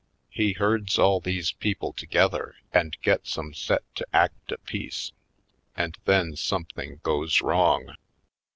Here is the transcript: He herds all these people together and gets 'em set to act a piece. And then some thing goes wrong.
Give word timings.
He 0.31 0.53
herds 0.53 0.97
all 0.97 1.19
these 1.19 1.51
people 1.51 1.93
together 1.93 2.55
and 2.73 2.99
gets 3.03 3.37
'em 3.37 3.53
set 3.53 3.83
to 3.93 4.07
act 4.11 4.51
a 4.51 4.57
piece. 4.57 5.11
And 5.77 5.95
then 6.05 6.35
some 6.35 6.65
thing 6.65 7.01
goes 7.03 7.39
wrong. 7.43 7.93